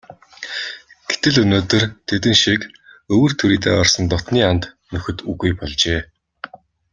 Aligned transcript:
Гэтэл 1.09 1.35
өнөөдөр 1.43 1.83
тэдэн 2.07 2.35
шиг 2.43 2.61
өвөр 3.13 3.31
түрийдээ 3.39 3.73
орсон 3.81 4.03
дотнын 4.11 4.47
анд 4.49 4.63
нөхөд 4.93 5.17
үгүй 5.31 5.51
болжээ. 5.59 5.99